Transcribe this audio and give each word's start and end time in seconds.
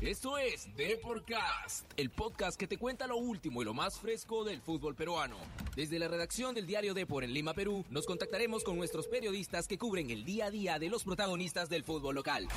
Esto 0.00 0.38
es 0.38 0.74
Deporcast, 0.76 1.84
el 1.98 2.08
podcast 2.08 2.58
que 2.58 2.66
te 2.66 2.78
cuenta 2.78 3.06
lo 3.06 3.18
último 3.18 3.60
y 3.60 3.66
lo 3.66 3.74
más 3.74 4.00
fresco 4.00 4.44
del 4.44 4.62
fútbol 4.62 4.94
peruano. 4.94 5.36
Desde 5.76 5.98
la 5.98 6.08
redacción 6.08 6.54
del 6.54 6.66
diario 6.66 6.94
Depor 6.94 7.22
en 7.22 7.34
Lima, 7.34 7.52
Perú, 7.52 7.84
nos 7.90 8.06
contactaremos 8.06 8.64
con 8.64 8.78
nuestros 8.78 9.08
periodistas 9.08 9.68
que 9.68 9.76
cubren 9.76 10.08
el 10.08 10.24
día 10.24 10.46
a 10.46 10.50
día 10.50 10.78
de 10.78 10.88
los 10.88 11.04
protagonistas 11.04 11.68
del 11.68 11.84
fútbol 11.84 12.14
local. 12.14 12.48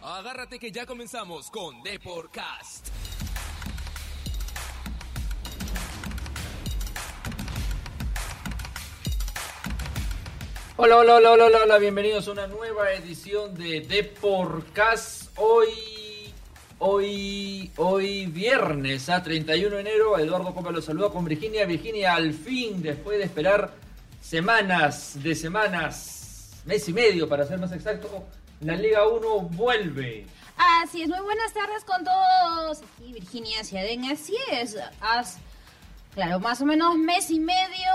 Agárrate 0.00 0.60
que 0.60 0.70
ya 0.70 0.86
comenzamos 0.86 1.50
con 1.50 1.82
Deporcast. 1.82 2.86
Hola, 10.78 10.98
hola, 10.98 11.16
hola, 11.16 11.32
hola, 11.32 11.58
hola, 11.64 11.78
bienvenidos 11.78 12.28
a 12.28 12.32
una 12.32 12.46
nueva 12.46 12.92
edición 12.92 13.54
de 13.54 13.80
Deporcast. 13.80 15.30
Hoy, 15.38 15.95
hoy, 16.78 17.70
hoy 17.76 18.26
viernes, 18.26 19.08
a 19.08 19.22
31 19.22 19.76
de 19.76 19.80
enero, 19.80 20.18
Eduardo 20.18 20.54
Copa 20.54 20.70
los 20.70 20.84
saluda 20.84 21.10
con 21.10 21.24
Virginia. 21.24 21.66
Virginia, 21.66 22.14
al 22.14 22.32
fin, 22.32 22.82
después 22.82 23.18
de 23.18 23.24
esperar 23.24 23.72
semanas, 24.20 25.22
de 25.22 25.34
semanas, 25.34 26.62
mes 26.64 26.88
y 26.88 26.92
medio 26.92 27.28
para 27.28 27.46
ser 27.46 27.58
más 27.58 27.72
exacto, 27.72 28.24
la 28.60 28.76
Liga 28.76 29.06
1 29.06 29.40
vuelve. 29.50 30.26
Así 30.82 31.02
es, 31.02 31.08
muy 31.08 31.20
buenas 31.20 31.52
tardes 31.52 31.84
con 31.84 32.04
todos. 32.04 32.82
Aquí 32.82 33.12
Virginia 33.12 33.62
Ciadén, 33.62 34.04
así 34.06 34.36
es. 34.50 34.76
Has 35.00 35.38
Claro, 36.16 36.40
más 36.40 36.62
o 36.62 36.64
menos 36.64 36.96
mes 36.96 37.30
y 37.30 37.38
medio 37.38 37.92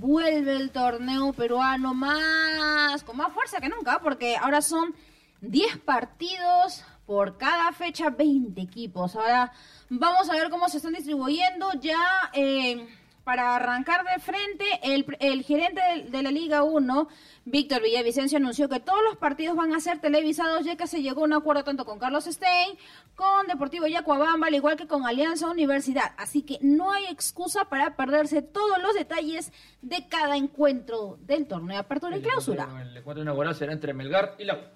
vuelve 0.00 0.56
el 0.56 0.72
torneo 0.72 1.32
peruano 1.32 1.94
más 1.94 3.04
con 3.04 3.16
más 3.16 3.32
fuerza 3.32 3.60
que 3.60 3.68
nunca, 3.68 4.00
porque 4.02 4.36
ahora 4.36 4.60
son 4.62 4.96
10 5.42 5.78
partidos 5.78 6.82
por 7.06 7.36
cada 7.36 7.72
fecha, 7.72 8.10
20 8.10 8.60
equipos. 8.60 9.16
Ahora 9.16 9.52
vamos 9.88 10.28
a 10.30 10.34
ver 10.34 10.50
cómo 10.50 10.68
se 10.68 10.78
están 10.78 10.92
distribuyendo 10.92 11.72
ya. 11.80 12.30
Eh, 12.32 12.86
para 13.24 13.54
arrancar 13.56 14.04
de 14.04 14.20
frente, 14.20 14.64
el, 14.82 15.44
gerente 15.44 15.80
de, 16.08 16.22
la 16.22 16.30
Liga 16.30 16.64
1, 16.64 17.08
Víctor 17.44 17.82
Villavicencio, 17.82 18.38
anunció 18.38 18.68
que 18.68 18.80
todos 18.80 19.00
los 19.04 19.16
partidos 19.16 19.56
van 19.56 19.72
a 19.74 19.80
ser 19.80 20.00
televisados, 20.00 20.64
ya 20.64 20.76
que 20.76 20.86
se 20.86 21.02
llegó 21.02 21.22
a 21.22 21.24
un 21.24 21.32
acuerdo 21.32 21.64
tanto 21.64 21.84
con 21.84 21.98
Carlos 21.98 22.24
Stein, 22.24 22.76
con 23.14 23.46
Deportivo 23.46 23.86
Yacuabamba, 23.86 24.48
al 24.48 24.54
igual 24.54 24.76
que 24.76 24.86
con 24.86 25.06
Alianza 25.06 25.48
Universidad. 25.48 26.12
Así 26.16 26.42
que 26.42 26.58
no 26.62 26.92
hay 26.92 27.04
excusa 27.06 27.66
para 27.66 27.96
perderse 27.96 28.42
todos 28.42 28.82
los 28.82 28.94
detalles 28.94 29.52
de 29.82 30.08
cada 30.08 30.36
encuentro 30.36 31.18
del 31.20 31.46
torneo 31.46 31.76
de 31.76 31.80
apertura 31.80 32.16
y 32.16 32.22
clausura. 32.22 32.68
el 32.82 32.96
encuentro 32.96 33.22
inaugural 33.22 33.54
será 33.54 33.72
entre 33.72 33.94
Melgar 33.94 34.34
y 34.38 34.44
la... 34.44 34.72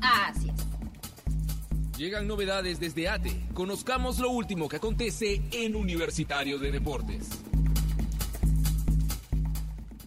Así 0.00 0.50
es. 0.50 0.75
Llegan 1.96 2.26
novedades 2.26 2.78
desde 2.78 3.08
ATE. 3.08 3.30
Conozcamos 3.54 4.18
lo 4.18 4.28
último 4.28 4.68
que 4.68 4.76
acontece 4.76 5.40
en 5.50 5.74
Universitario 5.74 6.58
de 6.58 6.70
Deportes. 6.70 7.42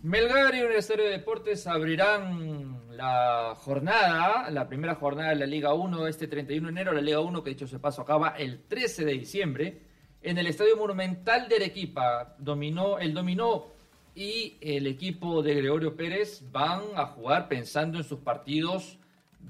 Melgar 0.03 0.53
y 0.53 0.59
Universitario 0.59 1.05
de 1.05 1.11
Deportes 1.11 1.65
abrirán 1.65 2.95
la 2.95 3.55
jornada, 3.55 4.51
la 4.51 4.67
primera 4.67 4.93
jornada 4.93 5.29
de 5.29 5.37
la 5.37 5.47
Liga 5.47 5.73
1 5.73 6.05
este 6.05 6.27
31 6.27 6.67
de 6.67 6.71
enero, 6.71 6.93
la 6.93 7.01
Liga 7.01 7.21
1 7.21 7.43
que 7.43 7.49
dicho 7.49 7.65
se 7.65 7.79
paso 7.79 8.03
acaba 8.03 8.35
el 8.37 8.61
13 8.67 9.05
de 9.05 9.13
diciembre 9.13 9.81
en 10.21 10.37
el 10.37 10.45
Estadio 10.45 10.77
Monumental 10.77 11.49
de 11.49 11.55
Arequipa. 11.55 12.35
Dominó, 12.37 12.99
el 12.99 13.15
dominó 13.15 13.73
y 14.13 14.57
el 14.61 14.85
equipo 14.85 15.41
de 15.41 15.55
Gregorio 15.55 15.95
Pérez 15.95 16.43
van 16.51 16.83
a 16.95 17.07
jugar 17.07 17.47
pensando 17.47 17.97
en 17.97 18.03
sus 18.03 18.19
partidos 18.19 18.99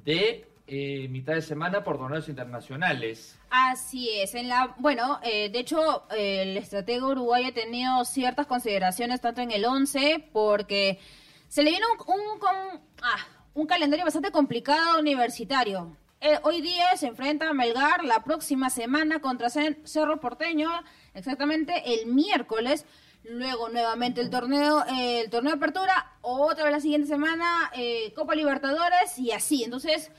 de 0.06 0.48
eh, 0.72 1.08
mitad 1.09 1.34
de 1.34 1.42
semana 1.42 1.84
por 1.84 1.98
torneos 1.98 2.30
internacionales. 2.30 3.39
Así 3.50 4.08
es. 4.12 4.36
En 4.36 4.48
la, 4.48 4.76
bueno, 4.78 5.20
eh, 5.23 5.50
de 5.50 5.58
hecho, 5.58 6.03
el 6.11 6.55
estratega 6.58 7.08
uruguayo 7.08 7.48
ha 7.48 7.52
tenido 7.52 8.05
ciertas 8.05 8.45
consideraciones 8.45 9.20
tanto 9.20 9.42
en 9.42 9.49
el 9.49 9.66
11 9.66 10.30
porque 10.32 10.99
se 11.48 11.64
le 11.64 11.71
viene 11.71 11.88
un, 12.05 12.82
ah, 13.02 13.17
un, 13.55 13.66
calendario 13.66 14.05
bastante 14.05 14.30
complicado 14.30 14.99
universitario. 14.99 15.98
Eh, 16.21 16.38
hoy 16.44 16.61
día 16.61 16.95
se 16.98 17.08
enfrenta 17.08 17.49
a 17.49 17.54
Melgar 17.54 18.04
la 18.04 18.23
próxima 18.23 18.70
semana 18.70 19.21
contra 19.21 19.49
Cerro 19.49 20.20
Porteño, 20.20 20.70
exactamente 21.15 21.82
el 21.95 22.14
miércoles. 22.14 22.86
Luego 23.23 23.70
nuevamente 23.70 24.21
el 24.21 24.30
torneo, 24.30 24.86
el 24.88 25.32
torneo 25.32 25.54
de 25.54 25.58
apertura, 25.58 26.14
otra 26.21 26.65
vez 26.65 26.73
la 26.73 26.80
siguiente 26.80 27.08
semana 27.08 27.71
Copa 28.15 28.36
Libertadores 28.36 29.17
y 29.17 29.32
así. 29.32 29.64
Entonces, 29.64 30.11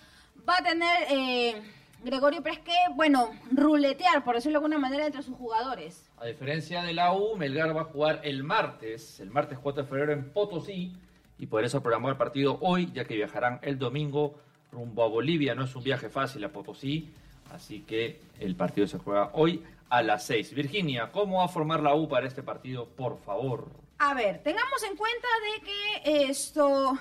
va 0.51 0.59
a 0.59 0.63
tener 0.63 1.07
eh, 1.11 1.63
Gregorio 2.03 2.43
Pérez 2.43 2.59
que, 2.61 2.75
bueno, 2.95 3.31
ruletear, 3.53 4.25
por 4.25 4.35
decirlo 4.35 4.59
de 4.59 4.65
alguna 4.65 4.79
manera, 4.79 5.07
entre 5.07 5.23
sus 5.23 5.37
jugadores. 5.37 6.11
A 6.19 6.27
diferencia 6.27 6.83
de 6.83 6.93
la 6.93 7.13
U, 7.13 7.37
Melgar 7.37 7.77
va 7.77 7.83
a 7.83 7.85
jugar 7.85 8.21
el 8.25 8.43
martes, 8.43 9.21
el 9.21 9.31
martes 9.31 9.59
4 9.59 9.83
de 9.83 9.89
febrero 9.89 10.13
en 10.13 10.33
Potosí, 10.33 10.93
y 11.39 11.47
por 11.47 11.65
eso 11.65 11.83
programó 11.83 12.09
el 12.09 12.17
partido 12.17 12.59
hoy, 12.61 12.91
ya 12.93 13.05
que 13.05 13.15
viajarán 13.15 13.61
el 13.63 13.79
domingo 13.79 14.35
rumbo 14.73 15.05
a 15.05 15.09
Bolivia. 15.09 15.55
No 15.55 15.65
es 15.65 15.75
un 15.77 15.85
viaje 15.85 16.09
fácil 16.09 16.45
a 16.45 16.49
Potosí, 16.49 17.11
así 17.53 17.83
que 17.83 18.21
el 18.41 18.57
partido 18.57 18.87
se 18.87 18.99
juega 18.99 19.31
hoy 19.35 19.63
a 19.89 20.03
las 20.03 20.27
6. 20.27 20.53
Virginia, 20.55 21.11
¿cómo 21.13 21.39
va 21.39 21.45
a 21.45 21.49
formar 21.49 21.81
la 21.81 21.95
U 21.95 22.09
para 22.09 22.27
este 22.27 22.43
partido, 22.43 22.87
por 22.89 23.19
favor? 23.21 23.69
A 23.99 24.15
ver, 24.15 24.43
tengamos 24.43 24.83
en 24.83 24.97
cuenta 24.97 25.29
de 25.45 25.65
que 25.65 26.31
esto 26.31 26.99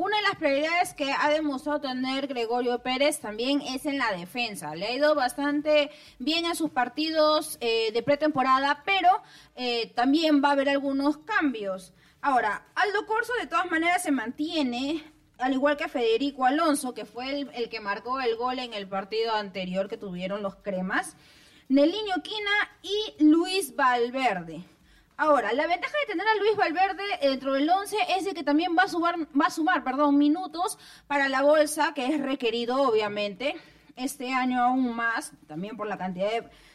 una 0.00 0.16
de 0.16 0.22
las 0.22 0.36
prioridades 0.36 0.94
que 0.94 1.12
ha 1.12 1.28
demostrado 1.28 1.82
tener 1.82 2.26
Gregorio 2.26 2.78
Pérez 2.78 3.20
también 3.20 3.60
es 3.60 3.84
en 3.84 3.98
la 3.98 4.10
defensa. 4.12 4.74
Le 4.74 4.86
ha 4.86 4.94
ido 4.94 5.14
bastante 5.14 5.90
bien 6.18 6.46
a 6.46 6.54
sus 6.54 6.70
partidos 6.70 7.58
eh, 7.60 7.92
de 7.92 8.02
pretemporada, 8.02 8.82
pero 8.86 9.10
eh, 9.56 9.92
también 9.94 10.42
va 10.42 10.48
a 10.48 10.52
haber 10.52 10.70
algunos 10.70 11.18
cambios. 11.18 11.92
Ahora, 12.22 12.66
Aldo 12.76 13.04
Corso 13.04 13.34
de 13.42 13.46
todas 13.46 13.70
maneras 13.70 14.02
se 14.02 14.10
mantiene, 14.10 15.04
al 15.36 15.52
igual 15.52 15.76
que 15.76 15.86
Federico 15.86 16.46
Alonso, 16.46 16.94
que 16.94 17.04
fue 17.04 17.38
el, 17.52 17.68
que 17.68 17.80
marcó 17.80 18.22
el 18.22 18.36
gol 18.36 18.58
en 18.58 18.72
el 18.72 18.88
partido 18.88 19.34
anterior 19.34 19.86
que 19.86 19.98
tuvieron 19.98 20.42
los 20.42 20.56
cremas. 20.56 21.14
Neliño 21.68 22.22
Quina 22.22 22.50
y 22.82 23.22
Luis 23.22 23.76
Valverde. 23.76 24.64
Ahora, 25.22 25.52
la 25.52 25.66
ventaja 25.66 25.92
de 26.00 26.12
tener 26.12 26.26
a 26.26 26.34
Luis 26.36 26.56
Valverde 26.56 27.02
dentro 27.20 27.52
del 27.52 27.68
11 27.68 27.94
es 28.16 28.24
de 28.24 28.32
que 28.32 28.42
también 28.42 28.74
va 28.74 28.84
a, 28.84 28.88
sumar, 28.88 29.16
va 29.38 29.48
a 29.48 29.50
sumar 29.50 29.84
perdón, 29.84 30.16
minutos 30.16 30.78
para 31.06 31.28
la 31.28 31.42
bolsa, 31.42 31.92
que 31.94 32.06
es 32.06 32.22
requerido, 32.22 32.80
obviamente, 32.80 33.54
este 33.96 34.32
año 34.32 34.62
aún 34.62 34.96
más, 34.96 35.32
también 35.46 35.76
por 35.76 35.88
la 35.88 35.98
cantidad 35.98 36.30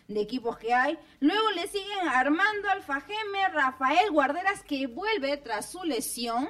de, 0.07 0.21
equipos 0.21 0.59
que 0.59 0.75
hay. 0.75 0.95
Luego 1.21 1.49
le 1.55 1.65
siguen 1.65 2.07
Armando 2.07 2.69
Alfajeme, 2.69 3.49
Rafael 3.51 4.11
Guarderas, 4.11 4.61
que 4.61 4.85
vuelve 4.85 5.37
tras 5.37 5.71
su 5.71 5.83
lesión. 5.83 6.47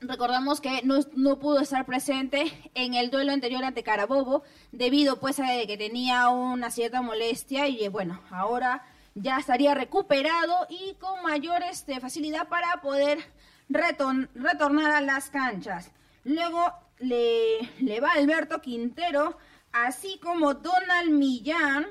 Recordamos 0.00 0.62
que 0.62 0.80
no, 0.84 1.00
no, 1.16 1.38
pudo 1.38 1.60
estar 1.60 1.84
presente 1.84 2.50
en 2.72 2.94
el 2.94 3.10
duelo 3.10 3.32
anterior 3.32 3.62
ante 3.62 3.82
Carabobo, 3.82 4.42
debido 4.72 5.20
pues 5.20 5.38
a 5.38 5.48
que 5.66 5.76
tenía 5.76 6.30
una 6.30 6.70
cierta 6.70 7.02
molestia 7.02 7.68
y 7.68 7.86
bueno, 7.88 8.22
ahora 8.30 8.86
ya 9.20 9.38
estaría 9.38 9.74
recuperado 9.74 10.66
y 10.68 10.94
con 10.94 11.22
mayor 11.22 11.62
este, 11.62 12.00
facilidad 12.00 12.48
para 12.48 12.80
poder 12.80 13.18
retornar 13.68 14.90
a 14.92 15.00
las 15.00 15.30
canchas. 15.30 15.90
Luego 16.24 16.72
le, 17.00 18.00
va 18.00 18.12
Alberto 18.12 18.60
Quintero, 18.60 19.36
así 19.72 20.18
como 20.22 20.54
Donald 20.54 21.10
Millán, 21.10 21.86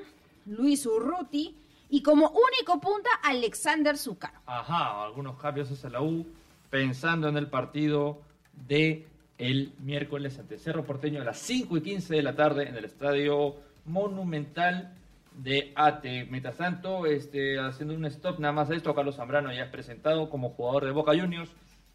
Luis 0.46 0.86
Urruti 0.86 1.54
y 1.90 2.02
como 2.02 2.30
único 2.30 2.80
punta 2.80 3.10
Alexander 3.22 3.96
Zúcaro. 3.96 4.38
Ajá, 4.46 5.04
algunos 5.04 5.38
cambios 5.38 5.70
hacia 5.70 5.90
la 5.90 6.02
U, 6.02 6.26
pensando 6.70 7.28
en 7.28 7.36
el 7.36 7.48
partido 7.48 8.20
de 8.66 9.06
el 9.38 9.72
miércoles 9.78 10.38
ante 10.38 10.58
Cerro 10.58 10.84
Porteño 10.84 11.22
a 11.22 11.24
las 11.24 11.38
5 11.38 11.76
y 11.76 11.80
15 11.80 12.16
de 12.16 12.22
la 12.22 12.34
tarde 12.34 12.68
en 12.68 12.76
el 12.76 12.84
Estadio 12.84 13.54
Monumental 13.84 14.92
de 15.38 15.72
ATE. 15.74 16.26
Mientras 16.30 16.56
tanto, 16.56 17.06
este, 17.06 17.58
haciendo 17.58 17.94
un 17.94 18.04
stop 18.06 18.38
nada 18.40 18.52
más 18.52 18.70
a 18.70 18.74
esto, 18.74 18.94
Carlos 18.94 19.16
Zambrano 19.16 19.52
ya 19.52 19.64
es 19.64 19.70
presentado 19.70 20.28
como 20.28 20.50
jugador 20.50 20.84
de 20.84 20.90
Boca 20.90 21.12
Juniors 21.18 21.50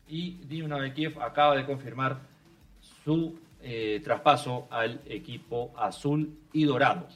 y 0.07 0.37
Dino 0.45 0.77
Kiev 0.93 1.21
acaba 1.21 1.55
de 1.55 1.65
confirmar 1.65 2.19
su 3.03 3.37
eh, 3.61 4.01
traspaso 4.03 4.67
al 4.69 5.01
equipo 5.05 5.73
azul 5.77 6.37
y 6.53 6.63
dorado. 6.63 7.07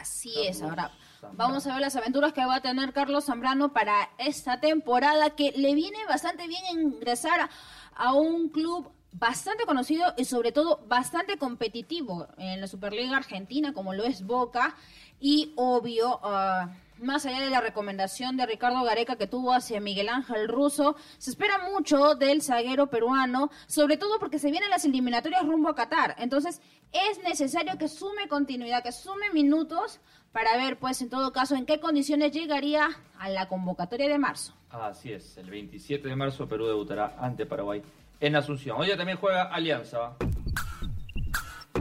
Así 0.00 0.32
es, 0.46 0.62
ahora 0.62 0.90
vamos 1.32 1.66
a 1.66 1.72
ver 1.72 1.80
las 1.80 1.96
aventuras 1.96 2.32
que 2.32 2.44
va 2.44 2.56
a 2.56 2.60
tener 2.60 2.92
Carlos 2.92 3.26
Zambrano 3.26 3.72
para 3.72 4.10
esta 4.18 4.60
temporada 4.60 5.30
que 5.30 5.52
le 5.56 5.74
viene 5.74 5.98
bastante 6.06 6.46
bien 6.46 6.62
ingresar 6.70 7.48
a 7.96 8.12
un 8.12 8.48
club 8.48 8.90
bastante 9.14 9.64
conocido 9.64 10.12
y 10.16 10.24
sobre 10.24 10.52
todo 10.52 10.80
bastante 10.88 11.38
competitivo 11.38 12.26
en 12.36 12.60
la 12.60 12.66
Superliga 12.66 13.16
Argentina, 13.16 13.72
como 13.72 13.94
lo 13.94 14.04
es 14.04 14.26
Boca, 14.26 14.74
y 15.20 15.52
obvio, 15.56 16.20
ah, 16.24 16.74
más 16.98 17.24
allá 17.24 17.40
de 17.40 17.50
la 17.50 17.60
recomendación 17.60 18.36
de 18.36 18.44
Ricardo 18.44 18.82
Gareca 18.82 19.16
que 19.16 19.28
tuvo 19.28 19.52
hacia 19.52 19.80
Miguel 19.80 20.08
Ángel 20.08 20.48
Russo, 20.48 20.96
se 21.18 21.30
espera 21.30 21.70
mucho 21.70 22.16
del 22.16 22.42
zaguero 22.42 22.88
peruano, 22.88 23.50
sobre 23.66 23.96
todo 23.96 24.18
porque 24.18 24.40
se 24.40 24.50
vienen 24.50 24.70
las 24.70 24.84
eliminatorias 24.84 25.46
rumbo 25.46 25.68
a 25.68 25.74
Qatar. 25.76 26.16
Entonces, 26.18 26.60
es 26.92 27.22
necesario 27.22 27.78
que 27.78 27.88
sume 27.88 28.26
continuidad, 28.28 28.82
que 28.82 28.92
sume 28.92 29.30
minutos 29.32 30.00
para 30.32 30.56
ver, 30.56 30.78
pues, 30.78 31.00
en 31.02 31.10
todo 31.10 31.32
caso, 31.32 31.54
en 31.54 31.66
qué 31.66 31.78
condiciones 31.78 32.32
llegaría 32.32 32.88
a 33.18 33.28
la 33.28 33.46
convocatoria 33.46 34.08
de 34.08 34.18
marzo. 34.18 34.54
Así 34.70 35.12
es, 35.12 35.36
el 35.36 35.50
27 35.50 36.08
de 36.08 36.16
marzo 36.16 36.48
Perú 36.48 36.66
debutará 36.66 37.16
ante 37.20 37.46
Paraguay 37.46 37.80
en 38.20 38.36
Asunción. 38.36 38.76
Hoy 38.80 38.88
también 38.96 39.18
juega 39.18 39.44
Alianza. 39.44 40.16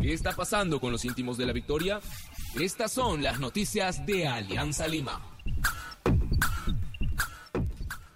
¿Qué 0.02 0.14
está 0.14 0.32
pasando 0.34 0.80
con 0.80 0.92
los 0.92 1.06
íntimos 1.06 1.38
de 1.38 1.46
la 1.46 1.54
victoria? 1.54 2.00
Estas 2.60 2.92
son 2.92 3.24
las 3.24 3.40
noticias 3.40 4.06
de 4.06 4.28
Alianza 4.28 4.88
Lima. 4.88 5.22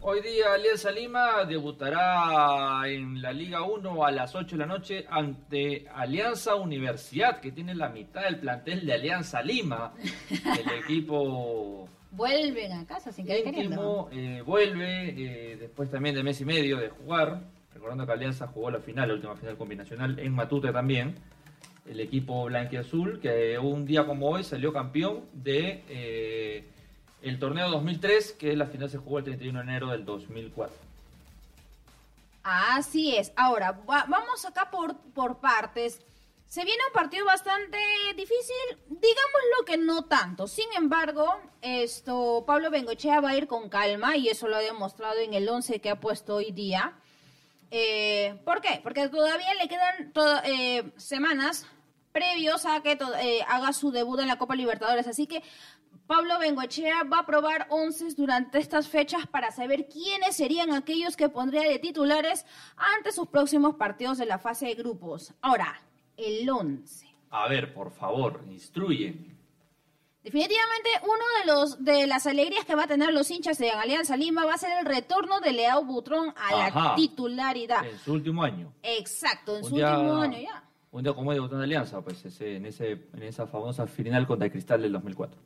Hoy 0.02 0.22
día 0.22 0.54
Alianza 0.54 0.92
Lima 0.92 1.44
debutará 1.44 2.88
en 2.88 3.22
la 3.22 3.34
Liga 3.34 3.64
1 3.64 4.06
a 4.06 4.12
las 4.12 4.36
8 4.36 4.56
de 4.56 4.60
la 4.60 4.66
noche 4.66 5.06
ante 5.10 5.86
Alianza 5.94 6.56
Universidad, 6.56 7.42
que 7.42 7.52
tiene 7.52 7.76
la 7.76 7.90
mitad 7.90 8.24
del 8.24 8.40
plantel 8.40 8.86
de 8.86 8.94
Alianza 8.94 9.42
Lima. 9.42 9.94
El 10.30 10.80
equipo 10.84 11.90
Vuelven 12.12 12.72
a 12.72 12.86
casa 12.86 13.12
sin 13.12 13.26
querer 13.26 13.44
queriendo. 13.44 14.08
íntimo 14.12 14.38
eh, 14.38 14.42
vuelve 14.42 15.10
eh, 15.10 15.58
después 15.58 15.92
también 15.92 16.16
de 16.16 16.24
mes 16.24 16.40
y 16.42 16.46
medio 16.46 16.78
de 16.78 16.90
jugar. 16.90 17.42
Recordando 17.78 18.08
que 18.08 18.12
Alianza 18.14 18.48
jugó 18.48 18.72
la 18.72 18.80
final, 18.80 19.08
la 19.08 19.14
última 19.14 19.36
final 19.36 19.56
combinacional 19.56 20.18
en 20.18 20.34
Matute 20.34 20.72
también. 20.74 21.14
El 21.86 22.00
equipo 22.00 22.46
blanquiazul 22.46 23.20
que 23.20 23.60
un 23.60 23.86
día 23.86 24.04
como 24.08 24.30
hoy 24.32 24.44
salió 24.44 24.74
campeón 24.74 25.26
de 25.32 25.84
eh, 25.88 26.68
el 27.22 27.38
torneo 27.38 27.70
2003, 27.70 28.32
que 28.32 28.56
la 28.56 28.66
final 28.66 28.90
se 28.90 28.98
jugó 28.98 29.20
el 29.20 29.26
31 29.26 29.60
de 29.60 29.64
enero 29.64 29.90
del 29.92 30.06
2004. 30.06 30.76
Así 32.42 33.16
es. 33.16 33.32
Ahora, 33.36 33.74
va- 33.88 34.06
vamos 34.10 34.44
acá 34.44 34.72
por, 34.72 34.98
por 35.14 35.38
partes. 35.38 36.02
Se 36.48 36.66
viene 36.66 36.82
un 36.88 36.94
partido 36.94 37.26
bastante 37.28 37.78
difícil, 38.16 38.78
digámoslo 38.88 39.66
que 39.68 39.78
no 39.78 40.06
tanto. 40.06 40.48
Sin 40.48 40.66
embargo, 40.76 41.28
esto 41.62 42.44
Pablo 42.48 42.72
Bengochea 42.72 43.22
va 43.22 43.30
a 43.30 43.38
ir 43.38 43.46
con 43.48 43.70
calma 43.70 44.18
y 44.18 44.30
eso 44.30 44.48
lo 44.48 44.56
ha 44.56 44.62
demostrado 44.62 45.20
en 45.20 45.36
el 45.36 45.48
11 45.48 45.80
que 45.80 45.92
ha 45.92 46.00
puesto 46.00 46.38
hoy 46.38 46.52
día. 46.52 46.96
Eh, 47.72 48.40
¿Por 48.46 48.62
qué? 48.62 48.80
Porque 48.82 49.10
todavía 49.10 49.54
le 49.56 49.68
quedan 49.68 50.14
eh, 50.46 50.92
semanas 50.98 51.66
previos 52.12 52.66
a 52.66 52.82
que 52.82 52.98
eh, 53.22 53.42
haga 53.48 53.74
su 53.74 53.92
debut 53.92 54.20
en 54.20 54.28
la 54.28 54.38
Copa 54.38 54.56
Libertadores. 54.56 55.08
Así 55.08 55.28
que 55.28 55.44
Pablo 56.08 56.40
Bengoechea 56.40 57.04
va 57.04 57.20
a 57.20 57.26
probar 57.26 57.68
once 57.70 58.06
durante 58.16 58.60
estas 58.60 58.88
fechas 58.88 59.28
para 59.28 59.52
saber 59.52 59.88
quiénes 59.88 60.36
serían 60.36 60.72
aquellos 60.72 61.18
que 61.18 61.30
pondría 61.30 61.64
de 61.64 61.80
titulares 61.80 62.46
ante 62.78 63.12
sus 63.12 63.28
próximos 63.28 63.76
partidos 63.76 64.18
de 64.18 64.26
la 64.26 64.40
fase 64.40 64.68
de 64.68 64.76
grupos. 64.76 65.34
Ahora, 65.42 65.82
el 66.16 66.50
11. 66.50 67.08
A 67.30 67.48
ver, 67.50 67.74
por 67.74 67.92
favor, 67.92 68.44
instruyen. 68.50 69.37
Definitivamente 70.24 70.90
uno 71.04 71.24
de 71.40 71.52
los 71.52 71.84
de 71.86 72.08
las 72.08 72.28
alegrías 72.28 72.66
que 72.66 72.76
va 72.76 72.84
a 72.84 72.88
tener 72.88 73.14
los 73.14 73.30
hinchas 73.32 73.58
de 73.58 73.72
Alianza 73.72 74.18
Lima 74.18 74.46
va 74.46 74.56
a 74.56 74.58
ser 74.58 74.78
el 74.80 74.86
retorno 74.86 75.40
de 75.40 75.54
Leao 75.54 75.86
Butrón 75.86 76.34
a 76.36 76.70
la 76.70 76.96
titularidad. 76.96 77.86
En 77.86 77.98
su 78.00 78.14
último 78.14 78.44
año. 78.44 78.74
Exacto, 78.84 79.56
en 79.58 79.64
Un 79.64 79.70
su 79.70 79.76
día- 79.76 79.98
último 79.98 80.18
año 80.22 80.38
ya. 80.40 80.64
Un 80.92 81.04
día 81.04 81.14
como 81.14 81.32
en 81.32 81.54
Alianza, 81.62 82.02
pues 82.02 82.26
ese, 82.26 82.56
en, 82.58 82.66
ese, 82.66 82.92
en 83.14 83.24
esa 83.24 83.46
famosa 83.48 83.86
final 83.88 84.26
contra 84.28 84.46
el 84.48 84.52
Cristal 84.52 84.82
del 84.82 84.92
2004. 84.94 85.40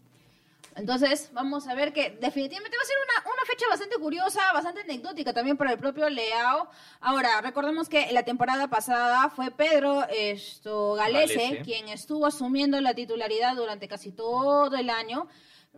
Entonces, 0.76 1.30
vamos 1.34 1.68
a 1.68 1.76
ver 1.76 1.92
que 1.92 2.18
definitivamente 2.22 2.78
va 2.78 2.84
a 2.84 2.86
ser 2.86 2.96
una, 3.06 3.34
una 3.34 3.46
fecha 3.46 3.66
bastante 3.70 3.98
curiosa, 3.98 4.40
bastante 4.54 4.82
anecdótica 4.82 5.34
también 5.34 5.58
para 5.58 5.74
el 5.74 5.78
propio 5.78 6.10
Leao. 6.10 6.70
Ahora, 7.02 7.42
recordemos 7.42 7.90
que 7.90 8.12
la 8.14 8.24
temporada 8.24 8.70
pasada 8.70 9.30
fue 9.30 9.52
Pedro 9.52 10.06
esto, 10.10 10.94
Galese, 10.94 11.62
quien 11.64 11.90
estuvo 11.90 12.26
asumiendo 12.26 12.80
la 12.80 12.94
titularidad 12.94 13.56
durante 13.56 13.88
casi 13.88 14.12
todo 14.12 14.76
el 14.76 14.90
año. 14.90 15.28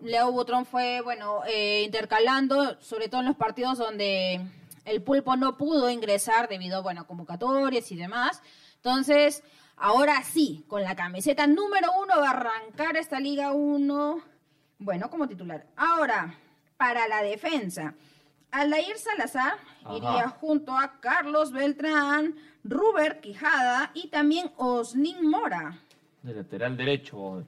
Leo 0.02 0.32
Butrón 0.32 0.66
fue, 0.66 1.02
bueno, 1.02 1.42
eh, 1.48 1.84
intercalando, 1.84 2.80
sobre 2.82 3.10
todo 3.10 3.22
en 3.22 3.28
los 3.28 3.36
partidos 3.36 3.78
donde 3.78 4.42
el 4.86 5.02
pulpo 5.02 5.36
no 5.36 5.58
pudo 5.58 5.90
ingresar 5.90 6.48
debido, 6.50 6.84
bueno, 6.84 7.02
a 7.02 7.08
convocatorias 7.08 7.92
y 7.92 7.96
demás. 7.96 8.42
Entonces, 8.76 9.44
ahora 9.76 10.22
sí, 10.24 10.66
con 10.68 10.84
la 10.84 10.96
camiseta 10.96 11.48
número 11.48 11.90
uno 12.02 12.20
va 12.20 12.28
a 12.28 12.32
arrancar 12.32 12.98
esta 12.98 13.20
Liga 13.20 13.54
1, 13.54 14.33
bueno, 14.84 15.10
como 15.10 15.28
titular. 15.28 15.66
Ahora, 15.76 16.36
para 16.78 17.08
la 17.08 17.24
defensa, 17.24 17.96
Aldair 18.52 18.98
Salazar 18.98 19.54
Ajá. 19.84 19.98
iría 19.98 20.30
junto 20.30 20.78
a 20.78 21.00
Carlos 21.00 21.52
Beltrán, 21.52 22.36
Robert 22.64 23.22
Quijada 23.22 23.92
y 23.94 24.10
también 24.10 24.52
Oslin 24.58 25.28
Mora. 25.28 25.80
De 26.22 26.34
lateral 26.34 26.78
derecho, 26.78 27.44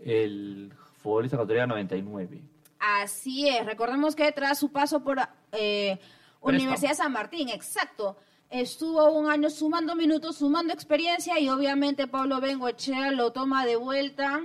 el 0.00 0.72
futbolista 0.96 1.36
ecuatoriano 1.36 1.74
99. 1.74 2.40
Así 2.80 3.48
es, 3.48 3.64
recordemos 3.66 4.14
que 4.14 4.30
tras 4.32 4.58
su 4.58 4.70
paso 4.70 5.02
por 5.02 5.18
eh, 5.52 5.98
Universidad 6.40 6.94
San 6.94 7.12
Martín, 7.12 7.48
exacto, 7.48 8.16
estuvo 8.50 9.10
un 9.10 9.28
año 9.28 9.50
sumando 9.50 9.94
minutos, 9.94 10.36
sumando 10.36 10.72
experiencia 10.72 11.38
y 11.38 11.48
obviamente 11.48 12.06
Pablo 12.06 12.40
Bengoechea 12.40 13.10
lo 13.10 13.32
toma 13.32 13.66
de 13.66 13.76
vuelta 13.76 14.42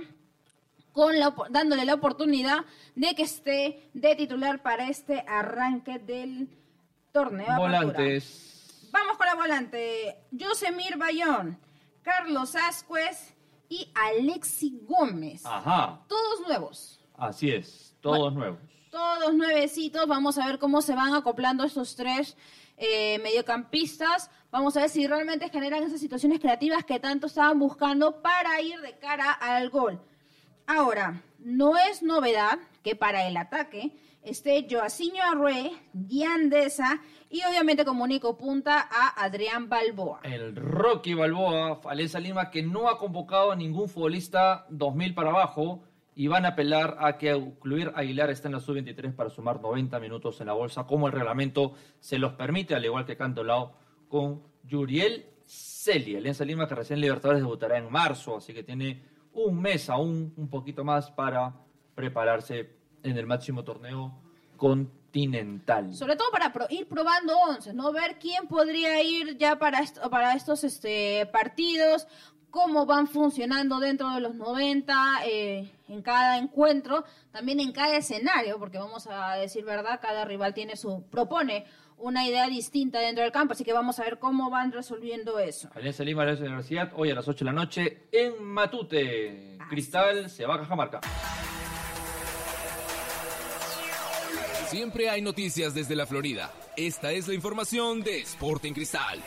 con 0.94 1.18
la, 1.18 1.34
dándole 1.50 1.84
la 1.84 1.94
oportunidad 1.94 2.64
de 2.94 3.14
que 3.16 3.24
esté 3.24 3.90
de 3.92 4.14
titular 4.14 4.62
para 4.62 4.88
este 4.88 5.24
arranque 5.28 5.98
del 5.98 6.48
torneo. 7.12 7.58
Volantes. 7.58 8.88
Vamos 8.92 9.18
con 9.18 9.26
la 9.26 9.34
volante. 9.34 10.16
Josemir 10.38 10.96
Bayón, 10.96 11.58
Carlos 12.02 12.54
Ascuez 12.54 13.34
y 13.68 13.90
Alexi 13.94 14.78
Gómez. 14.86 15.44
Ajá, 15.44 16.00
Todos 16.06 16.46
nuevos. 16.46 17.00
así 17.18 17.50
es, 17.50 17.96
todos 18.00 18.32
nuevos. 18.32 18.60
Todos 18.92 19.34
nuevecitos. 19.34 20.06
Vamos 20.06 20.38
a 20.38 20.46
ver 20.46 20.60
cómo 20.60 20.80
se 20.80 20.94
van 20.94 21.12
acoplando 21.12 21.64
estos 21.64 21.96
tres 21.96 22.36
eh, 22.76 23.18
mediocampistas. 23.18 24.30
Vamos 24.52 24.76
a 24.76 24.82
ver 24.82 24.90
si 24.90 25.08
realmente 25.08 25.48
generan 25.48 25.82
esas 25.82 25.98
situaciones 25.98 26.38
creativas 26.38 26.84
que 26.84 27.00
tanto 27.00 27.26
estaban 27.26 27.58
buscando 27.58 28.22
para 28.22 28.60
ir 28.60 28.80
de 28.80 28.96
cara 28.98 29.32
al 29.32 29.70
gol. 29.70 30.00
Ahora, 30.66 31.22
no 31.38 31.76
es 31.76 32.02
novedad 32.02 32.58
que 32.82 32.96
para 32.96 33.28
el 33.28 33.36
ataque 33.36 33.92
esté 34.22 34.66
Joacinho 34.68 35.22
Arrué, 35.22 35.72
Diandesa 35.92 37.02
y 37.28 37.42
obviamente 37.44 37.84
como 37.84 38.04
único 38.04 38.38
punta 38.38 38.88
a 38.90 39.22
Adrián 39.22 39.68
Balboa. 39.68 40.20
El 40.22 40.56
Rocky 40.56 41.12
Balboa, 41.12 41.80
Alianza 41.84 42.18
Lima, 42.18 42.50
que 42.50 42.62
no 42.62 42.88
ha 42.88 42.98
convocado 42.98 43.52
a 43.52 43.56
ningún 43.56 43.88
futbolista 43.88 44.64
2000 44.70 45.14
para 45.14 45.30
abajo 45.30 45.82
y 46.14 46.28
van 46.28 46.46
a 46.46 46.50
apelar 46.50 46.96
a 47.00 47.18
que 47.18 47.34
incluir 47.34 47.92
Aguilar 47.94 48.30
está 48.30 48.48
en 48.48 48.54
la 48.54 48.60
sub-23 48.60 49.14
para 49.14 49.30
sumar 49.30 49.60
90 49.60 49.98
minutos 50.00 50.40
en 50.40 50.46
la 50.46 50.52
bolsa, 50.54 50.84
como 50.84 51.08
el 51.08 51.12
reglamento 51.12 51.74
se 52.00 52.18
los 52.18 52.32
permite, 52.34 52.74
al 52.74 52.84
igual 52.84 53.04
que 53.04 53.16
Cantolao 53.16 53.76
con 54.08 54.42
Yuriel 54.62 55.26
Celi. 55.44 56.16
Alianza 56.16 56.44
Lima, 56.44 56.66
que 56.68 56.74
recién 56.74 57.00
Libertadores 57.00 57.42
debutará 57.42 57.76
en 57.76 57.90
marzo, 57.90 58.36
así 58.36 58.54
que 58.54 58.62
tiene 58.62 59.02
un 59.34 59.60
mes 59.60 59.90
aún, 59.90 60.32
un 60.36 60.48
poquito 60.48 60.84
más 60.84 61.10
para 61.10 61.52
prepararse 61.94 62.70
en 63.02 63.18
el 63.18 63.26
máximo 63.26 63.62
torneo 63.64 64.12
continental. 64.56 65.94
Sobre 65.94 66.16
todo 66.16 66.30
para 66.30 66.52
pro- 66.52 66.66
ir 66.70 66.88
probando 66.88 67.36
once, 67.38 67.72
¿no? 67.72 67.92
Ver 67.92 68.18
quién 68.18 68.46
podría 68.48 69.02
ir 69.02 69.36
ya 69.38 69.58
para, 69.58 69.80
para 70.10 70.34
estos 70.34 70.64
este, 70.64 71.26
partidos, 71.26 72.06
cómo 72.50 72.86
van 72.86 73.06
funcionando 73.08 73.78
dentro 73.80 74.10
de 74.10 74.20
los 74.20 74.34
90, 74.34 74.94
eh, 75.26 75.70
en 75.88 76.02
cada 76.02 76.38
encuentro, 76.38 77.04
también 77.30 77.60
en 77.60 77.72
cada 77.72 77.96
escenario, 77.96 78.58
porque 78.58 78.78
vamos 78.78 79.06
a 79.08 79.34
decir 79.34 79.64
verdad, 79.64 80.00
cada 80.00 80.24
rival 80.24 80.54
tiene 80.54 80.76
su, 80.76 81.02
propone 81.10 81.64
una 81.98 82.26
idea 82.26 82.48
distinta 82.48 83.00
dentro 83.00 83.22
del 83.22 83.32
campo, 83.32 83.52
así 83.52 83.64
que 83.64 83.72
vamos 83.72 83.98
a 83.98 84.04
ver 84.04 84.18
cómo 84.18 84.50
van 84.50 84.72
resolviendo 84.72 85.38
eso. 85.38 85.70
Alianza 85.74 86.04
Lima, 86.04 86.22
Alianza 86.22 86.44
Universidad, 86.44 86.92
hoy 86.96 87.10
a 87.10 87.14
las 87.14 87.26
8 87.26 87.44
de 87.44 87.50
la 87.50 87.52
noche 87.52 87.98
en 88.12 88.42
Matute. 88.42 89.58
Cristal 89.68 90.28
se 90.28 90.46
va 90.46 90.56
a 90.56 90.58
Cajamarca. 90.58 91.00
Siempre 94.66 95.08
hay 95.08 95.22
noticias 95.22 95.74
desde 95.74 95.94
la 95.94 96.06
Florida. 96.06 96.52
Esta 96.76 97.12
es 97.12 97.28
la 97.28 97.34
información 97.34 98.02
de 98.02 98.20
Sporting 98.20 98.72
Cristal. 98.72 99.22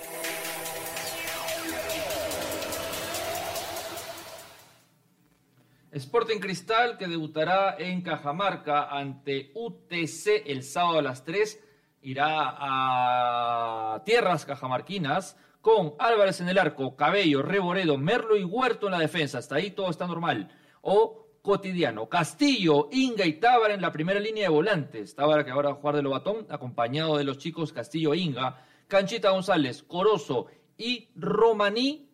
Sporting 5.92 6.40
Cristal 6.40 6.98
que 6.98 7.08
debutará 7.08 7.78
en 7.80 8.02
Cajamarca 8.02 8.90
ante 8.90 9.52
UTC 9.56 10.44
el 10.46 10.64
sábado 10.64 11.00
a 11.00 11.02
las 11.02 11.24
3. 11.24 11.64
Irá 12.08 12.56
a 12.58 14.02
tierras 14.06 14.46
cajamarquinas 14.46 15.36
con 15.60 15.94
Álvarez 16.00 16.40
en 16.40 16.48
el 16.48 16.58
arco, 16.58 16.96
Cabello, 16.96 17.42
Reboredo, 17.42 17.98
Merlo 17.98 18.38
y 18.38 18.46
Huerto 18.46 18.86
en 18.86 18.94
la 18.94 19.00
defensa. 19.00 19.40
Hasta 19.40 19.56
ahí 19.56 19.72
todo 19.72 19.90
está 19.90 20.08
normal. 20.08 20.50
O 20.80 21.28
cotidiano. 21.42 22.08
Castillo, 22.08 22.88
Inga 22.94 23.26
y 23.26 23.34
Tábara 23.42 23.74
en 23.74 23.82
la 23.82 23.92
primera 23.92 24.22
línea 24.22 24.44
de 24.44 24.50
volantes. 24.50 25.16
Tábara 25.16 25.44
que 25.44 25.52
ahora 25.52 25.72
va 25.72 25.76
a 25.76 25.80
jugar 25.80 25.98
de 25.98 26.02
Lobatón, 26.02 26.48
acompañado 26.50 27.18
de 27.18 27.26
los 27.26 27.40
chicos 27.40 27.74
Castillo 27.74 28.14
e 28.14 28.20
Inga. 28.20 28.64
Canchita 28.88 29.32
González, 29.32 29.84
Corozo 29.84 30.48
y 30.78 31.10
Romaní 31.14 32.10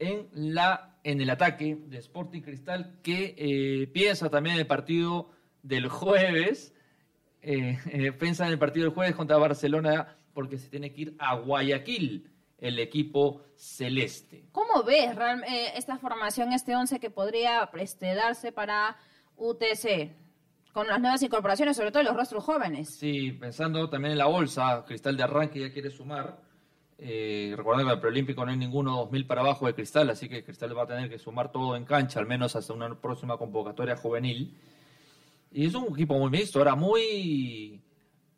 en, 0.00 0.28
la, 0.32 0.98
en 1.04 1.20
el 1.20 1.30
ataque 1.30 1.78
de 1.80 1.98
Sporting 1.98 2.40
Cristal, 2.40 2.98
que 3.04 3.36
eh, 3.38 3.86
piensa 3.86 4.30
también 4.30 4.56
el 4.56 4.66
partido 4.66 5.30
del 5.62 5.86
jueves. 5.86 6.74
Eh, 7.42 7.78
eh, 7.90 8.12
piensa 8.12 8.46
en 8.46 8.52
el 8.52 8.58
partido 8.58 8.86
del 8.86 8.94
jueves 8.94 9.14
contra 9.14 9.36
Barcelona 9.36 10.16
porque 10.32 10.58
se 10.58 10.68
tiene 10.68 10.92
que 10.92 11.02
ir 11.02 11.16
a 11.18 11.34
Guayaquil 11.34 12.30
el 12.58 12.78
equipo 12.78 13.42
celeste. 13.56 14.44
¿Cómo 14.52 14.84
ves 14.84 15.16
eh, 15.48 15.72
esta 15.76 15.98
formación, 15.98 16.52
este 16.52 16.76
11 16.76 17.00
que 17.00 17.10
podría 17.10 17.68
este, 17.74 18.14
darse 18.14 18.52
para 18.52 18.96
UTC? 19.36 20.12
Con 20.72 20.86
las 20.86 21.00
nuevas 21.00 21.22
incorporaciones, 21.22 21.76
sobre 21.76 21.90
todo 21.90 22.02
los 22.02 22.16
rostros 22.16 22.44
jóvenes. 22.44 22.88
Sí, 22.88 23.32
pensando 23.32 23.90
también 23.90 24.12
en 24.12 24.18
la 24.18 24.26
bolsa, 24.26 24.84
Cristal 24.86 25.16
de 25.18 25.24
Arranque 25.24 25.60
ya 25.60 25.72
quiere 25.72 25.90
sumar. 25.90 26.38
Eh, 26.96 27.52
recordando 27.56 27.88
que 27.88 27.94
el 27.94 28.00
preolímpico 28.00 28.44
no 28.44 28.52
hay 28.52 28.56
ninguno 28.56 28.96
2000 28.96 29.26
para 29.26 29.40
abajo 29.40 29.66
de 29.66 29.74
Cristal, 29.74 30.08
así 30.08 30.28
que 30.28 30.44
Cristal 30.44 30.78
va 30.78 30.84
a 30.84 30.86
tener 30.86 31.10
que 31.10 31.18
sumar 31.18 31.50
todo 31.50 31.74
en 31.74 31.84
cancha, 31.84 32.20
al 32.20 32.26
menos 32.26 32.54
hasta 32.54 32.72
una 32.72 32.94
próxima 32.94 33.36
convocatoria 33.36 33.96
juvenil. 33.96 34.56
Y 35.52 35.66
es 35.66 35.74
un 35.74 35.92
equipo 35.92 36.18
muy 36.18 36.30
mixto, 36.30 36.58
ahora 36.58 36.74
muy 36.74 37.80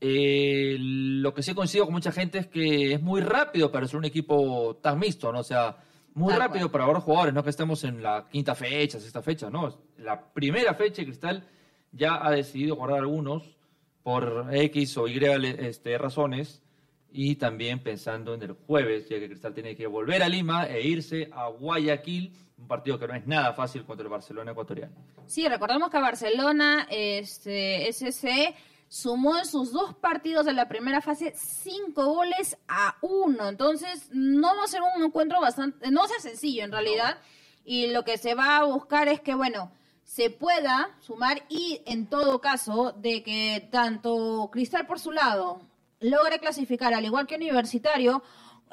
eh, 0.01 0.77
lo 0.79 1.33
que 1.33 1.43
sí 1.43 1.55
coincido 1.55 1.85
con 1.85 1.95
mucha 1.95 2.13
gente 2.13 2.39
es 2.39 2.47
que 2.47 2.93
es 2.93 3.01
muy 3.01 3.21
rápido 3.21 3.73
para 3.73 3.87
ser 3.87 3.97
un 3.97 4.05
equipo 4.05 4.77
tan 4.83 4.99
mixto, 4.99 5.33
¿no? 5.33 5.41
O 5.41 5.45
sea, 5.45 5.79
muy 6.15 6.35
rápido 6.35 6.71
para 6.71 6.85
ahora 6.85 7.01
jugadores, 7.01 7.35
no 7.35 7.43
que 7.43 7.51
estemos 7.51 7.85
en 7.85 8.03
la 8.03 8.29
quinta 8.31 8.55
fecha, 8.55 9.01
sexta 9.01 9.23
fecha, 9.23 9.49
¿no? 9.49 9.79
La 9.99 10.33
primera 10.33 10.75
fecha 10.75 11.03
Cristal 11.03 11.49
ya 11.91 12.25
ha 12.25 12.31
decidido 12.31 12.77
jugar 12.77 12.99
algunos 12.99 13.57
por 14.03 14.49
X 14.53 14.99
o 14.99 15.09
Y 15.09 15.19
este, 15.25 15.97
razones 15.97 16.63
y 17.11 17.37
también 17.37 17.79
pensando 17.79 18.35
en 18.35 18.43
el 18.43 18.53
jueves, 18.53 19.09
ya 19.09 19.19
que 19.19 19.29
Cristal 19.29 19.55
tiene 19.55 19.75
que 19.75 19.87
volver 19.87 20.23
a 20.23 20.29
Lima 20.29 20.67
e 20.67 20.87
irse 20.87 21.31
a 21.33 21.49
Guayaquil, 21.49 22.33
un 22.57 22.69
partido 22.69 22.99
que 22.99 23.07
no 23.09 23.15
es 23.15 23.27
nada 23.27 23.53
fácil 23.53 23.85
contra 23.85 24.05
el 24.05 24.11
Barcelona 24.11 24.53
ecuatoriano. 24.53 24.95
Sí, 25.27 25.49
recordemos 25.49 25.91
que 25.91 25.99
Barcelona, 25.99 26.87
este, 26.91 27.89
SC 27.89 28.55
sumó 28.89 29.39
en 29.39 29.45
sus 29.45 29.73
dos 29.73 29.95
partidos 29.95 30.47
de 30.47 30.53
la 30.53 30.69
primera 30.69 31.01
fase 31.01 31.35
cinco 31.37 32.07
goles 32.07 32.57
a 32.69 32.97
uno. 33.03 33.49
Entonces, 33.49 34.09
no 34.13 34.57
va 34.57 34.65
a 34.65 34.69
ser 34.69 34.83
un 34.97 35.03
encuentro 35.03 35.41
bastante, 35.41 35.91
no 35.91 36.01
va 36.01 36.07
a 36.07 36.09
ser 36.09 36.21
sencillo 36.21 36.65
en 36.65 36.73
realidad. 36.73 37.19
Y 37.65 37.89
lo 37.89 38.05
que 38.05 38.19
se 38.19 38.35
va 38.35 38.59
a 38.59 38.65
buscar 38.65 39.09
es 39.09 39.21
que, 39.21 39.35
bueno, 39.35 39.73
se 40.05 40.31
pueda 40.31 40.97
sumar 41.01 41.45
y 41.49 41.81
en 41.87 42.07
todo 42.07 42.41
caso 42.41 42.93
de 42.93 43.23
que 43.23 43.69
tanto 43.73 44.49
Cristal 44.53 44.87
por 44.87 45.01
su 45.01 45.13
lado 45.13 45.61
logre 45.99 46.39
clasificar 46.39 46.93
al 46.93 47.05
igual 47.05 47.27
que 47.27 47.37
Universitario 47.37 48.23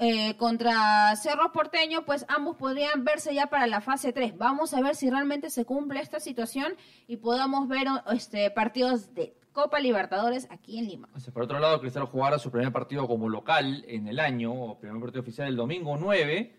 eh, 0.04 0.36
contra 0.36 1.16
Cerro 1.16 1.52
Porteño, 1.52 2.06
pues 2.06 2.26
ambos 2.28 2.58
podrían 2.58 3.04
verse 3.04 3.36
ya 3.36 3.52
para 3.52 3.68
la 3.68 3.82
fase 3.82 4.12
3. 4.12 4.36
Vamos 4.36 4.74
a 4.74 4.82
ver 4.82 4.96
si 4.96 5.12
realmente 5.12 5.52
se 5.52 5.64
cumple 5.64 6.00
esta 6.00 6.20
situación 6.20 6.74
y 7.06 7.18
podamos 7.18 7.68
ver 7.68 7.86
este, 8.12 8.50
partidos 8.50 9.14
de 9.14 9.36
Copa 9.52 9.80
Libertadores 9.80 10.48
aquí 10.50 10.80
en 10.80 10.88
Lima. 10.88 11.10
por 11.32 11.44
otro 11.44 11.60
lado, 11.60 11.80
Cristal 11.80 12.06
jugará 12.06 12.40
su 12.40 12.50
primer 12.50 12.72
partido 12.72 13.08
como 13.08 13.30
local 13.30 13.86
en 13.88 14.08
el 14.08 14.20
año, 14.20 14.52
o 14.52 14.80
primer 14.80 15.00
partido 15.00 15.22
oficial 15.22 15.48
el 15.48 15.56
domingo 15.56 15.96
9, 15.96 16.56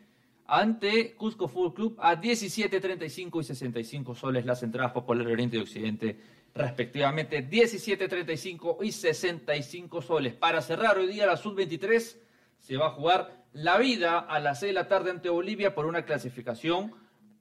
ante 0.47 1.17
Cusco 1.17 1.49
Fútbol 1.49 1.75
Club 1.75 1.97
a 2.01 2.15
17, 2.15 2.79
35 2.79 3.41
y 3.41 3.45
65 3.45 4.15
soles 4.15 4.47
las 4.47 4.63
entradas 4.63 4.93
Popular 4.93 5.27
Oriente 5.27 5.57
y 5.57 5.61
Occidente, 5.61 6.17
respectivamente 6.55 7.43
17, 7.43 8.07
35 8.07 8.79
y 8.83 8.93
65 8.93 10.01
soles. 10.01 10.35
Para 10.35 10.63
cerrar 10.63 10.97
hoy 10.97 11.09
día 11.09 11.27
la 11.27 11.37
Sub-23 11.37 12.22
se 12.63 12.77
va 12.77 12.87
a 12.87 12.91
jugar 12.91 13.45
la 13.53 13.77
vida 13.77 14.19
a 14.21 14.39
las 14.39 14.61
6 14.61 14.71
de 14.71 14.75
la 14.75 14.89
tarde 14.89 15.11
ante 15.11 15.29
Bolivia 15.29 15.75
por 15.75 15.85
una 15.85 16.05
clasificación 16.05 16.95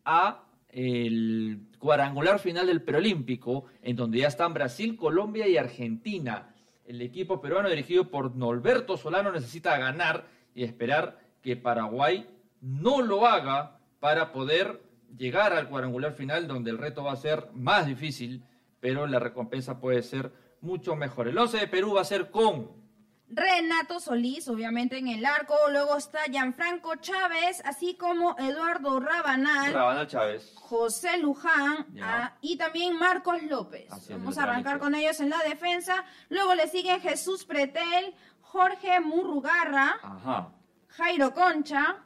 a 0.03 0.45
el 0.69 1.67
cuadrangular 1.77 2.39
final 2.39 2.65
del 2.65 2.81
preolímpico, 2.81 3.65
en 3.83 3.95
donde 3.95 4.19
ya 4.19 4.27
están 4.27 4.53
Brasil, 4.53 4.97
Colombia 4.97 5.47
y 5.47 5.57
Argentina. 5.57 6.55
El 6.85 7.01
equipo 7.01 7.39
peruano 7.39 7.69
dirigido 7.69 8.09
por 8.09 8.35
Norberto 8.35 8.97
Solano 8.97 9.31
necesita 9.31 9.77
ganar 9.77 10.25
y 10.55 10.63
esperar 10.63 11.19
que 11.43 11.55
Paraguay 11.55 12.27
no 12.59 13.01
lo 13.01 13.27
haga 13.27 13.79
para 13.99 14.31
poder 14.31 14.81
llegar 15.15 15.53
al 15.53 15.69
cuadrangular 15.69 16.13
final, 16.13 16.47
donde 16.47 16.71
el 16.71 16.79
reto 16.79 17.03
va 17.03 17.11
a 17.11 17.17
ser 17.17 17.47
más 17.53 17.85
difícil, 17.85 18.43
pero 18.79 19.05
la 19.05 19.19
recompensa 19.19 19.79
puede 19.79 20.01
ser 20.01 20.31
mucho 20.61 20.95
mejor. 20.95 21.27
El 21.27 21.37
11 21.37 21.59
de 21.59 21.67
Perú 21.67 21.93
va 21.93 22.01
a 22.01 22.05
ser 22.05 22.31
con 22.31 22.80
Renato 23.33 23.99
Solís, 23.99 24.47
obviamente 24.49 24.97
en 24.97 25.07
el 25.07 25.25
arco, 25.25 25.55
luego 25.71 25.95
está 25.95 26.19
Gianfranco 26.29 26.95
Chávez, 26.97 27.61
así 27.63 27.95
como 27.95 28.35
Eduardo 28.37 28.99
Rabanal, 28.99 29.73
Rabanal 29.73 30.07
Chávez. 30.07 30.51
José 30.55 31.17
Luján 31.17 31.87
ah, 32.01 32.33
y 32.41 32.57
también 32.57 32.97
Marcos 32.97 33.41
López. 33.43 33.87
Vamos 34.09 34.37
a 34.37 34.43
arrancar 34.43 34.79
con 34.79 34.95
ellos 34.95 35.19
en 35.21 35.29
la 35.29 35.39
defensa. 35.43 36.03
Luego 36.29 36.55
le 36.55 36.67
siguen 36.67 36.99
Jesús 36.99 37.45
Pretel, 37.45 38.13
Jorge 38.41 38.99
Murrugarra, 38.99 40.49
Jairo 40.89 41.33
Concha, 41.33 42.03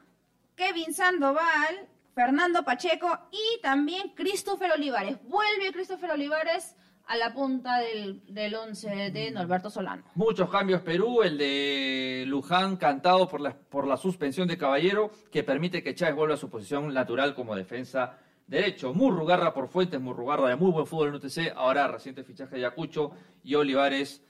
Kevin 0.54 0.94
Sandoval, 0.94 1.88
Fernando 2.14 2.64
Pacheco 2.64 3.28
y 3.32 3.60
también 3.62 4.10
Christopher 4.14 4.72
Olivares. 4.72 5.18
Vuelve 5.24 5.72
Christopher 5.72 6.12
Olivares 6.12 6.76
a 7.06 7.16
la 7.16 7.32
punta 7.32 7.78
del, 7.78 8.22
del 8.26 8.54
once 8.54 9.10
de 9.10 9.30
Norberto 9.30 9.70
Solano. 9.70 10.02
Muchos 10.14 10.50
cambios 10.50 10.82
Perú, 10.82 11.22
el 11.22 11.38
de 11.38 12.24
Luján 12.26 12.76
cantado 12.76 13.28
por 13.28 13.40
la, 13.40 13.54
por 13.54 13.86
la 13.86 13.96
suspensión 13.96 14.48
de 14.48 14.58
Caballero, 14.58 15.10
que 15.30 15.42
permite 15.42 15.82
que 15.82 15.94
Chávez 15.94 16.16
vuelva 16.16 16.34
a 16.34 16.38
su 16.38 16.50
posición 16.50 16.92
natural 16.92 17.34
como 17.34 17.54
defensa 17.54 18.18
derecho. 18.46 18.92
Murrugarra 18.94 19.52
por 19.52 19.68
Fuentes, 19.68 20.00
Murrugarra 20.00 20.48
de 20.48 20.56
muy 20.56 20.70
buen 20.70 20.86
fútbol 20.86 21.08
en 21.08 21.14
UTC, 21.14 21.52
ahora 21.56 21.88
reciente 21.88 22.24
fichaje 22.24 22.56
de 22.56 22.66
Ayacucho 22.66 23.12
y 23.44 23.54
Olivares 23.54 24.22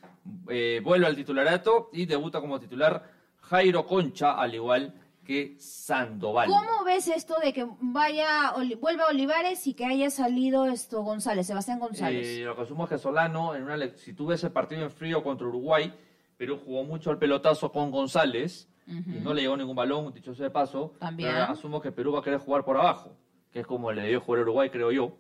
eh, 0.49 0.81
vuelve 0.83 1.07
al 1.07 1.17
titularato 1.17 1.91
y 1.93 2.07
debuta 2.07 2.41
como 2.41 2.59
titular 2.61 3.11
Jairo 3.41 3.87
Concha, 3.87 4.33
al 4.33 4.55
igual 4.55 4.93
que 5.27 5.57
Sandoval. 5.59 6.49
¿Cómo 6.49 6.85
ves 6.85 7.09
esto 7.09 7.35
de 7.43 7.53
que 7.53 7.67
vaya 7.81 8.55
vuelva 8.81 9.07
Olivares 9.11 9.67
y 9.67 9.75
que 9.75 9.85
haya 9.85 10.09
salido 10.09 10.67
esto 10.67 11.03
González, 11.03 11.47
Sebastián 11.47 11.81
González? 11.81 12.27
Eh, 12.27 12.45
lo 12.45 12.55
que 12.55 12.63
asumo 12.63 12.85
es 12.85 12.91
que 12.91 12.99
Solano, 12.99 13.55
en 13.55 13.65
una, 13.65 13.77
si 13.97 14.13
tú 14.13 14.27
ves 14.27 14.43
el 14.45 14.53
partido 14.53 14.83
en 14.83 14.91
frío 14.91 15.23
contra 15.23 15.47
Uruguay, 15.47 15.93
Perú 16.37 16.61
jugó 16.65 16.85
mucho 16.85 17.11
al 17.11 17.19
pelotazo 17.19 17.73
con 17.73 17.91
González 17.91 18.69
y 18.87 19.19
no 19.19 19.35
le 19.35 19.43
llegó 19.43 19.57
ningún 19.57 19.75
balón, 19.75 20.15
dicho 20.15 20.35
sea 20.35 20.45
de 20.45 20.51
paso. 20.51 20.95
También. 21.01 21.35
asumo 21.35 21.81
que 21.81 21.91
Perú 21.91 22.13
va 22.13 22.21
a 22.21 22.23
querer 22.23 22.39
jugar 22.39 22.65
por 22.65 22.77
abajo, 22.77 23.17
que 23.53 23.61
es 23.61 23.67
como 23.67 23.91
le 23.91 24.03
debió 24.03 24.21
jugar 24.21 24.43
Uruguay, 24.43 24.71
creo 24.71 24.93
yo. 24.93 25.17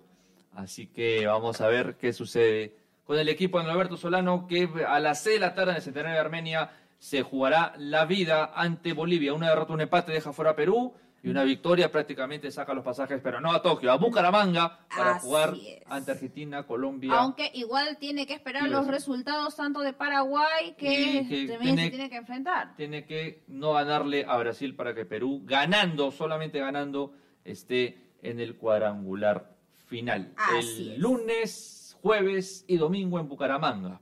Así 0.54 0.86
que 0.86 1.26
vamos 1.26 1.60
a 1.60 1.66
ver 1.66 1.96
qué 1.96 2.12
sucede 2.12 2.76
con 3.04 3.18
el 3.18 3.28
equipo 3.28 3.60
de 3.60 3.70
Alberto 3.70 3.96
Solano, 3.96 4.46
que 4.46 4.68
a 4.86 5.00
las 5.00 5.22
6 5.22 5.36
de 5.36 5.40
la 5.40 5.54
tarde 5.54 5.72
en 5.72 5.76
el 5.76 5.82
Centenario 5.82 6.14
de 6.14 6.20
Armenia 6.20 6.70
se 6.98 7.22
jugará 7.22 7.74
la 7.78 8.04
vida 8.04 8.52
ante 8.54 8.92
Bolivia. 8.92 9.34
Una 9.34 9.50
derrota, 9.50 9.72
un 9.72 9.80
empate 9.80 10.12
deja 10.12 10.32
fuera 10.32 10.52
a 10.52 10.56
Perú 10.56 10.94
y 11.22 11.28
una 11.28 11.42
victoria 11.42 11.90
prácticamente 11.90 12.52
saca 12.52 12.72
los 12.72 12.84
pasajes, 12.84 13.20
pero 13.20 13.40
no 13.40 13.52
a 13.52 13.60
Tokio, 13.60 13.90
a 13.90 13.96
Bucaramanga 13.96 14.86
para 14.96 15.18
jugar 15.18 15.54
ante 15.86 16.12
Argentina, 16.12 16.62
Colombia. 16.62 17.14
Aunque 17.14 17.50
igual 17.54 17.96
tiene 17.98 18.28
que 18.28 18.34
esperar 18.34 18.68
los 18.68 18.86
resultados 18.86 19.56
tanto 19.56 19.80
de 19.80 19.92
Paraguay 19.92 20.76
que, 20.78 21.48
también 21.48 21.76
se 21.78 21.90
tiene 21.90 22.10
que 22.10 22.16
enfrentar. 22.16 22.76
Tiene 22.76 23.06
que 23.06 23.42
no 23.48 23.72
ganarle 23.72 24.24
a 24.28 24.36
Brasil 24.36 24.76
para 24.76 24.94
que 24.94 25.04
Perú, 25.04 25.42
ganando, 25.44 26.12
solamente 26.12 26.60
ganando, 26.60 27.12
esté 27.44 28.12
en 28.22 28.38
el 28.38 28.56
cuadrangular 28.56 29.56
final. 29.86 30.32
el 30.56 31.00
lunes, 31.00 31.96
jueves 32.02 32.64
y 32.68 32.76
domingo 32.76 33.18
en 33.18 33.28
Bucaramanga. 33.28 34.00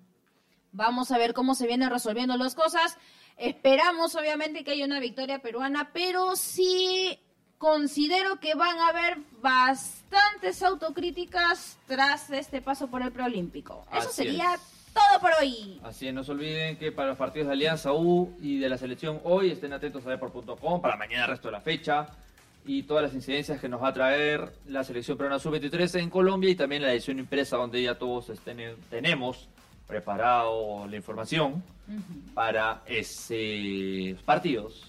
Vamos 0.75 1.13
a 1.13 1.19
ver 1.19 1.35
cómo 1.35 1.55
se 1.55 1.67
vienen 1.67 1.89
resolviendo 1.89 2.37
las 2.37 2.55
cosas. 2.55 2.99
Esperamos 3.37 4.15
obviamente 4.17 4.65
que 4.65 4.73
haya 4.73 4.85
una 4.85 5.01
victoria 5.01 5.41
peruana, 5.41 5.91
pero 5.93 6.35
sí 6.35 7.19
considero 7.59 8.41
que 8.41 8.55
van 8.55 8.79
a 8.79 8.89
haber 8.89 9.19
bastantes 9.41 10.63
autocríticas 10.63 11.79
tras 11.87 12.29
este 12.31 12.61
paso 12.61 12.89
por 12.89 13.03
el 13.03 13.13
preolímpico. 13.13 13.87
Eso 13.97 14.11
sería 14.11 14.59
todo 14.93 15.21
por 15.21 15.31
hoy. 15.41 15.81
Así 15.85 16.09
es, 16.09 16.15
no 16.15 16.25
se 16.25 16.33
olviden 16.33 16.77
que 16.77 16.91
para 16.91 17.09
los 17.09 17.19
partidos 17.19 17.47
de 17.47 17.53
Alianza 17.55 17.93
U 17.93 18.37
y 18.41 18.59
de 18.59 18.69
la 18.69 18.77
selección 18.77 19.21
hoy 19.23 19.53
estén 19.53 19.73
atentos 19.73 20.05
a 20.07 20.11
deport.com 20.11 20.81
para 20.81 20.97
mañana 20.97 21.25
el 21.25 21.31
resto 21.31 21.49
de 21.49 21.53
la 21.53 21.61
fecha 21.61 22.07
y 22.67 22.83
todas 22.83 23.05
las 23.05 23.15
incidencias 23.15 23.61
que 23.61 23.69
nos 23.69 23.83
va 23.83 23.89
a 23.89 23.93
traer 23.93 24.53
la 24.67 24.83
selección 24.83 25.17
peruana 25.17 25.39
sub-23 25.39 26.01
en 26.01 26.11
Colombia 26.11 26.51
y 26.51 26.55
también 26.57 26.83
la 26.83 26.93
edición 26.93 27.19
impresa 27.19 27.57
donde 27.57 27.83
ya 27.83 27.97
todos 27.97 28.31
estén, 28.31 28.77
tenemos 28.91 29.49
preparado 29.87 30.87
la 30.87 30.97
información 30.97 31.63
para 32.35 32.83
esos 32.87 34.23
partidos. 34.23 34.83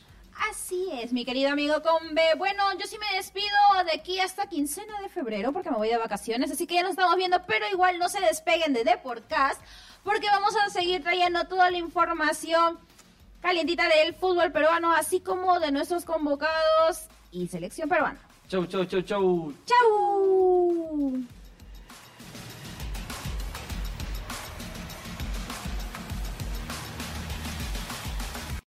Así 0.50 0.90
es, 0.94 1.14
mi 1.14 1.24
querido 1.24 1.50
amigo 1.52 1.82
Combe. 1.82 2.36
Bueno, 2.38 2.64
yo 2.74 2.86
sí 2.88 2.98
me 2.98 3.16
despido 3.16 3.48
de 3.86 3.94
aquí 3.94 4.20
hasta 4.20 4.48
quincena 4.48 5.00
de 5.02 5.10
febrero 5.10 5.54
porque 5.54 5.72
me 5.72 5.78
voy 5.78 5.88
de 5.88 5.98
vacaciones, 5.98 6.52
así 6.52 6.68
que 6.68 6.76
ya 6.76 6.82
nos 6.82 6.92
estamos 6.92 7.16
viendo, 7.16 7.42
pero 7.48 7.66
igual 7.72 8.00
no 8.00 8.10
se 8.10 8.20
despeguen 8.20 8.74
de 8.74 8.84
Deportcast 8.84 9.62
porque 10.04 10.28
vamos 10.28 10.54
a 10.58 10.70
seguir 10.70 11.04
trayendo 11.04 11.46
toda 11.46 11.72
la 11.72 11.78
información 11.78 12.78
calientita 13.42 13.88
del 13.88 14.14
fútbol 14.14 14.52
peruano, 14.52 14.94
así 14.94 15.20
como 15.20 15.60
de 15.60 15.72
nuestros 15.72 16.04
convocados 16.04 17.08
y 17.32 17.48
selección 17.48 17.88
peruana. 17.88 18.20
Chau, 18.48 18.66
chau, 18.66 18.86
chau, 18.86 19.02
chau. 19.02 19.54
¡Chau! 19.66 21.24